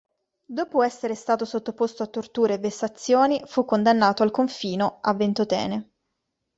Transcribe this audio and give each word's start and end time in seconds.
Dopo 0.47 0.81
essere 0.81 1.13
stato 1.13 1.45
sottoposto 1.45 2.01
a 2.01 2.07
torture 2.07 2.55
e 2.55 2.57
vessazioni, 2.57 3.39
fu 3.45 3.65
condannato 3.65 4.23
al 4.23 4.31
confino 4.31 4.97
a 4.99 5.13
Ventotene. 5.13 5.89